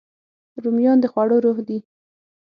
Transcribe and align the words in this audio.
رومیان 0.63 0.97
د 1.01 1.05
خوړو 1.11 1.37
روح 1.45 1.57
دي 1.67 1.79